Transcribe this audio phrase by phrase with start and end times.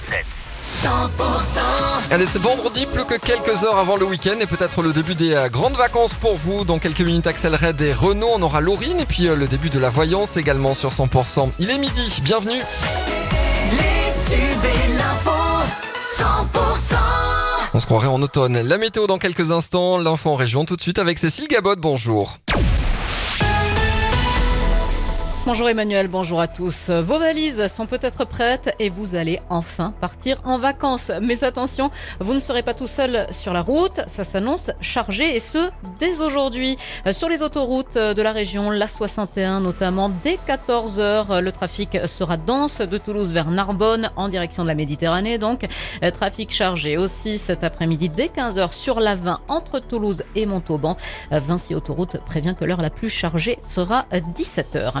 [0.00, 0.14] 100%
[0.82, 5.14] 100% Allez, c'est vendredi, plus que quelques heures avant le week-end et peut-être le début
[5.14, 6.64] des euh, grandes vacances pour vous.
[6.64, 9.68] Dans quelques minutes, Axel Red et Renault, on aura Laurine et puis euh, le début
[9.68, 11.50] de la voyance également sur 100%.
[11.58, 12.60] Il est midi, bienvenue.
[13.72, 15.30] Les tubes et l'info
[16.16, 16.94] 100%
[17.74, 18.60] On se croirait en automne.
[18.60, 22.38] La météo dans quelques instants, l'info en région tout de suite avec Cécile Gabot, bonjour.
[25.50, 26.90] Bonjour Emmanuel, bonjour à tous.
[26.90, 31.10] Vos valises sont peut-être prêtes et vous allez enfin partir en vacances.
[31.20, 34.00] Mais attention, vous ne serez pas tout seul sur la route.
[34.06, 36.78] Ça s'annonce chargé et ce, dès aujourd'hui.
[37.10, 42.80] Sur les autoroutes de la région, la 61 notamment, dès 14h, le trafic sera dense
[42.80, 45.38] de Toulouse vers Narbonne en direction de la Méditerranée.
[45.38, 45.66] Donc,
[46.14, 50.96] trafic chargé aussi cet après-midi dès 15h sur la 20 entre Toulouse et Montauban.
[51.32, 54.92] Vinci Autoroute prévient que l'heure la plus chargée sera 17h.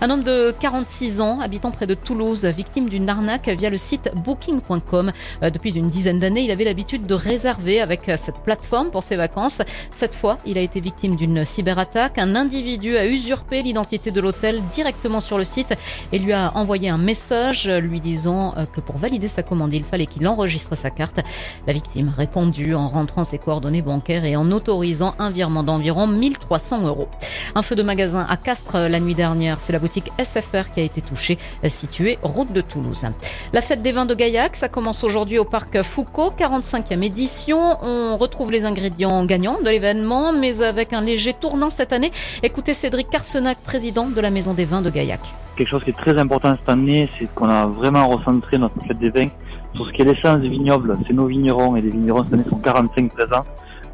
[0.00, 4.10] Un homme de 46 ans, habitant près de Toulouse, victime d'une arnaque via le site
[4.14, 5.12] booking.com.
[5.42, 9.16] Euh, Depuis une dizaine d'années, il avait l'habitude de réserver avec cette plateforme pour ses
[9.16, 9.62] vacances.
[9.92, 12.18] Cette fois, il a été victime d'une cyberattaque.
[12.18, 15.74] Un individu a usurpé l'identité de l'hôtel directement sur le site
[16.12, 19.84] et lui a envoyé un message lui disant euh, que pour valider sa commande, il
[19.84, 21.20] fallait qu'il enregistre sa carte.
[21.66, 26.06] La victime a répondu en rentrant ses coordonnées bancaires et en autorisant un virement d'environ
[26.06, 27.08] 1300 euros.
[27.54, 29.58] Un feu de magasin à Castres la nuit dernière.
[29.58, 33.06] C'est la boutique SFR qui a été touchée, située route de Toulouse.
[33.52, 37.58] La fête des vins de Gaillac, ça commence aujourd'hui au parc Foucault, 45e édition.
[37.82, 42.12] On retrouve les ingrédients gagnants de l'événement, mais avec un léger tournant cette année.
[42.42, 45.20] Écoutez Cédric Carsenac, président de la Maison des vins de Gaillac.
[45.56, 48.98] Quelque chose qui est très important cette année, c'est qu'on a vraiment recentré notre fête
[48.98, 49.28] des vins
[49.74, 50.96] sur ce qui est l'essence des vignobles.
[51.06, 53.44] C'est nos vignerons et les vignerons cette année sont 45 présents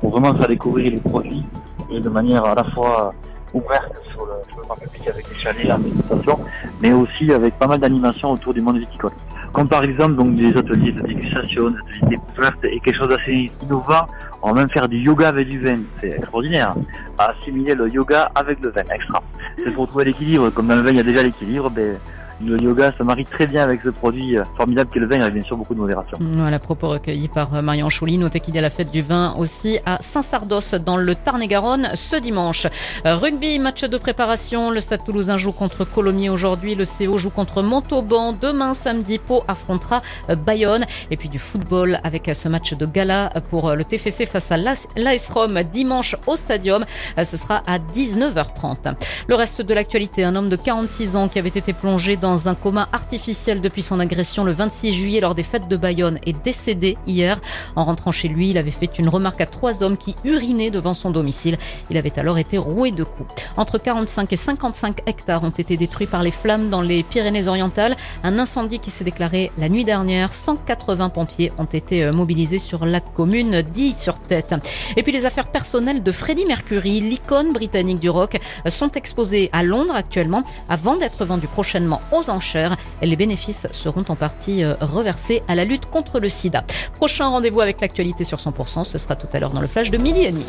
[0.00, 1.44] pour vraiment faire découvrir les produits
[1.90, 3.12] de manière à la fois
[3.52, 6.38] ouverte sur le, sur le grand public avec des chalets, la dégustation,
[6.80, 9.12] mais aussi avec pas mal d'animations autour du monde viticole.
[9.52, 13.08] Comme par exemple donc des ateliers de dégustation, des ateliers de découverte et quelque chose
[13.08, 14.06] d'assez innovant,
[14.42, 15.80] on va même faire du yoga avec du vin.
[16.00, 16.74] C'est extraordinaire.
[17.18, 19.22] À assimiler le yoga avec le vin, extra.
[19.58, 20.50] C'est pour trouver l'équilibre.
[20.50, 21.98] Comme dans le vin, il y a déjà l'équilibre, ben,
[22.44, 25.34] le yoga se marie très bien avec ce produit euh, formidable qu'est le vin, avec
[25.34, 26.18] bien sûr beaucoup de modération.
[26.20, 28.18] Voilà, propos recueillis par euh, Marion Chouli.
[28.18, 32.16] Notez qu'il y a la fête du vin aussi à Saint-Sardos dans le Tarn-et-Garonne ce
[32.16, 32.66] dimanche.
[33.06, 34.70] Euh, Rugby, match de préparation.
[34.70, 36.74] Le Stade Toulousain joue contre Colomiers aujourd'hui.
[36.74, 38.32] Le CO joue contre Montauban.
[38.32, 40.02] Demain, samedi, Pau affrontera
[40.46, 40.86] Bayonne.
[41.10, 45.28] Et puis du football avec ce match de gala pour le TFC face à l'AS
[45.30, 46.84] Rome dimanche au Stadium.
[47.22, 48.94] Ce sera à 19h30.
[49.28, 52.54] Le reste de l'actualité, un homme de 46 ans qui avait été plongé dans un
[52.54, 56.96] coma artificiel depuis son agression le 26 juillet lors des fêtes de Bayonne est décédé
[57.06, 57.40] hier.
[57.74, 60.94] En rentrant chez lui, il avait fait une remarque à trois hommes qui urinaient devant
[60.94, 61.58] son domicile.
[61.90, 63.28] Il avait alors été roué de coups.
[63.56, 67.96] Entre 45 et 55 hectares ont été détruits par les flammes dans les Pyrénées-Orientales.
[68.22, 70.32] Un incendie qui s'est déclaré la nuit dernière.
[70.32, 74.54] 180 pompiers ont été euh, mobilisés sur la commune d'Ille sur tête.
[74.96, 79.50] Et puis les affaires personnelles de Freddie Mercury, l'icône britannique du rock, euh, sont exposées
[79.52, 82.76] à Londres actuellement avant d'être vendues prochainement enchères.
[83.02, 86.64] Les bénéfices seront en partie euh, reversés à la lutte contre le sida.
[86.96, 89.98] Prochain rendez-vous avec l'actualité sur 100%, ce sera tout à l'heure dans le flash de
[89.98, 90.46] midi et demi.